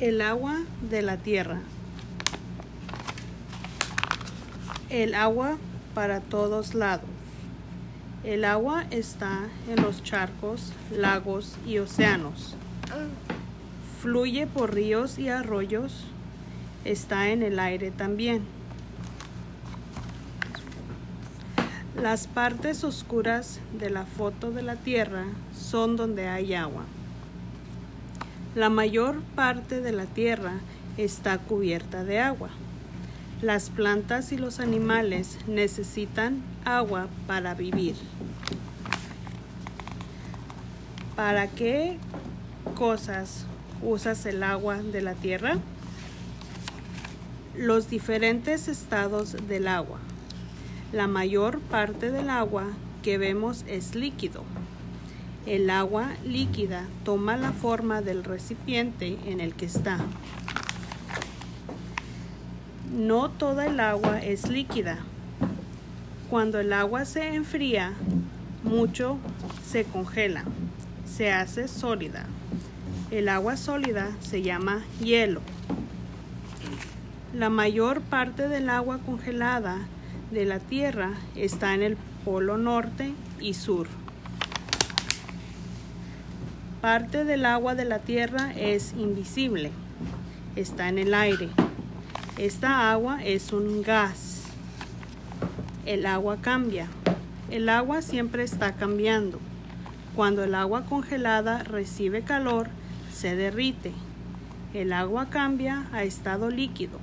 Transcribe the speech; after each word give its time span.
El 0.00 0.22
agua 0.22 0.58
de 0.90 1.02
la 1.02 1.18
tierra. 1.18 1.60
El 4.90 5.14
agua 5.14 5.56
para 5.94 6.18
todos 6.18 6.74
lados. 6.74 7.08
El 8.24 8.44
agua 8.44 8.86
está 8.90 9.42
en 9.68 9.82
los 9.82 10.02
charcos, 10.02 10.72
lagos 10.90 11.56
y 11.64 11.78
océanos. 11.78 12.56
Fluye 14.00 14.48
por 14.48 14.74
ríos 14.74 15.16
y 15.20 15.28
arroyos. 15.28 16.06
Está 16.84 17.28
en 17.28 17.44
el 17.44 17.60
aire 17.60 17.92
también. 17.92 18.42
Las 22.02 22.26
partes 22.26 22.82
oscuras 22.82 23.60
de 23.78 23.90
la 23.90 24.06
foto 24.06 24.50
de 24.50 24.62
la 24.62 24.74
Tierra 24.74 25.26
son 25.56 25.94
donde 25.94 26.26
hay 26.26 26.54
agua. 26.54 26.82
La 28.54 28.70
mayor 28.70 29.20
parte 29.34 29.80
de 29.80 29.90
la 29.90 30.04
Tierra 30.04 30.52
está 30.96 31.38
cubierta 31.38 32.04
de 32.04 32.20
agua. 32.20 32.50
Las 33.42 33.68
plantas 33.68 34.30
y 34.30 34.38
los 34.38 34.60
animales 34.60 35.38
necesitan 35.48 36.40
agua 36.64 37.08
para 37.26 37.54
vivir. 37.54 37.96
¿Para 41.16 41.48
qué 41.48 41.98
cosas 42.76 43.44
usas 43.82 44.24
el 44.24 44.44
agua 44.44 44.80
de 44.82 45.02
la 45.02 45.14
tierra? 45.14 45.58
Los 47.56 47.90
diferentes 47.90 48.68
estados 48.68 49.36
del 49.48 49.66
agua. 49.66 49.98
La 50.92 51.08
mayor 51.08 51.58
parte 51.58 52.12
del 52.12 52.30
agua 52.30 52.66
que 53.02 53.18
vemos 53.18 53.64
es 53.66 53.96
líquido. 53.96 54.44
El 55.46 55.68
agua 55.68 56.08
líquida 56.24 56.86
toma 57.04 57.36
la 57.36 57.52
forma 57.52 58.00
del 58.00 58.24
recipiente 58.24 59.18
en 59.26 59.40
el 59.40 59.54
que 59.54 59.66
está. 59.66 59.98
No 62.90 63.28
toda 63.28 63.66
el 63.66 63.78
agua 63.78 64.20
es 64.22 64.48
líquida. 64.48 65.00
Cuando 66.30 66.60
el 66.60 66.72
agua 66.72 67.04
se 67.04 67.34
enfría, 67.34 67.92
mucho 68.62 69.18
se 69.66 69.84
congela, 69.84 70.44
se 71.04 71.30
hace 71.30 71.68
sólida. 71.68 72.24
El 73.10 73.28
agua 73.28 73.58
sólida 73.58 74.12
se 74.20 74.40
llama 74.40 74.82
hielo. 75.02 75.42
La 77.34 77.50
mayor 77.50 78.00
parte 78.00 78.48
del 78.48 78.70
agua 78.70 78.98
congelada 79.04 79.80
de 80.30 80.46
la 80.46 80.58
Tierra 80.58 81.12
está 81.36 81.74
en 81.74 81.82
el 81.82 81.98
Polo 82.24 82.56
Norte 82.56 83.12
y 83.40 83.52
Sur. 83.52 83.88
Parte 86.84 87.24
del 87.24 87.46
agua 87.46 87.74
de 87.74 87.86
la 87.86 88.00
Tierra 88.00 88.52
es 88.54 88.92
invisible, 88.98 89.70
está 90.54 90.90
en 90.90 90.98
el 90.98 91.14
aire. 91.14 91.48
Esta 92.36 92.92
agua 92.92 93.24
es 93.24 93.54
un 93.54 93.80
gas. 93.80 94.42
El 95.86 96.04
agua 96.04 96.42
cambia. 96.42 96.88
El 97.50 97.70
agua 97.70 98.02
siempre 98.02 98.42
está 98.42 98.74
cambiando. 98.74 99.40
Cuando 100.14 100.44
el 100.44 100.54
agua 100.54 100.84
congelada 100.84 101.62
recibe 101.62 102.20
calor, 102.20 102.68
se 103.10 103.34
derrite. 103.34 103.92
El 104.74 104.92
agua 104.92 105.30
cambia 105.30 105.86
a 105.90 106.02
estado 106.02 106.50
líquido. 106.50 106.98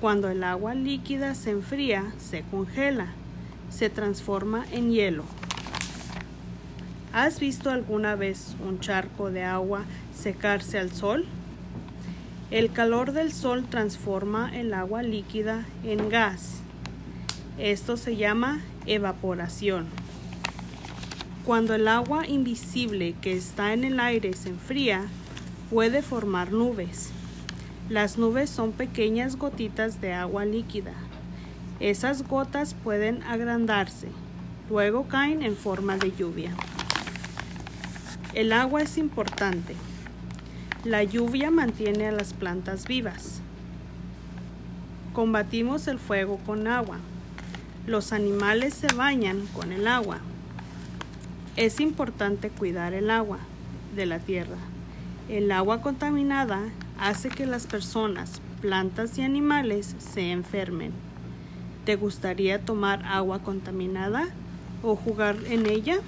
Cuando 0.00 0.28
el 0.28 0.44
agua 0.44 0.76
líquida 0.76 1.34
se 1.34 1.50
enfría, 1.50 2.12
se 2.18 2.42
congela, 2.42 3.08
se 3.68 3.90
transforma 3.90 4.64
en 4.70 4.92
hielo. 4.92 5.24
¿Has 7.12 7.40
visto 7.40 7.68
alguna 7.68 8.16
vez 8.16 8.56
un 8.66 8.80
charco 8.80 9.30
de 9.30 9.44
agua 9.44 9.84
secarse 10.18 10.78
al 10.78 10.92
sol? 10.92 11.26
El 12.50 12.72
calor 12.72 13.12
del 13.12 13.32
sol 13.32 13.66
transforma 13.68 14.50
el 14.58 14.72
agua 14.72 15.02
líquida 15.02 15.66
en 15.84 16.08
gas. 16.08 16.62
Esto 17.58 17.98
se 17.98 18.16
llama 18.16 18.62
evaporación. 18.86 19.88
Cuando 21.44 21.74
el 21.74 21.86
agua 21.86 22.26
invisible 22.26 23.14
que 23.20 23.36
está 23.36 23.74
en 23.74 23.84
el 23.84 24.00
aire 24.00 24.32
se 24.32 24.48
enfría, 24.48 25.02
puede 25.68 26.00
formar 26.00 26.50
nubes. 26.50 27.10
Las 27.90 28.16
nubes 28.16 28.48
son 28.48 28.72
pequeñas 28.72 29.36
gotitas 29.36 30.00
de 30.00 30.14
agua 30.14 30.46
líquida. 30.46 30.94
Esas 31.78 32.26
gotas 32.26 32.72
pueden 32.72 33.22
agrandarse, 33.24 34.08
luego 34.70 35.08
caen 35.08 35.42
en 35.42 35.56
forma 35.56 35.98
de 35.98 36.12
lluvia. 36.12 36.52
El 38.34 38.54
agua 38.54 38.80
es 38.80 38.96
importante. 38.96 39.76
La 40.84 41.02
lluvia 41.02 41.50
mantiene 41.50 42.06
a 42.06 42.12
las 42.12 42.32
plantas 42.32 42.86
vivas. 42.86 43.42
Combatimos 45.12 45.86
el 45.86 45.98
fuego 45.98 46.38
con 46.46 46.66
agua. 46.66 46.96
Los 47.86 48.10
animales 48.14 48.72
se 48.72 48.86
bañan 48.94 49.46
con 49.48 49.70
el 49.70 49.86
agua. 49.86 50.20
Es 51.56 51.78
importante 51.78 52.48
cuidar 52.48 52.94
el 52.94 53.10
agua 53.10 53.38
de 53.94 54.06
la 54.06 54.18
tierra. 54.18 54.56
El 55.28 55.52
agua 55.52 55.82
contaminada 55.82 56.62
hace 56.98 57.28
que 57.28 57.44
las 57.44 57.66
personas, 57.66 58.40
plantas 58.62 59.18
y 59.18 59.22
animales 59.22 59.94
se 59.98 60.32
enfermen. 60.32 60.92
¿Te 61.84 61.96
gustaría 61.96 62.64
tomar 62.64 63.04
agua 63.04 63.40
contaminada 63.40 64.28
o 64.82 64.96
jugar 64.96 65.36
en 65.50 65.66
ella? 65.66 65.98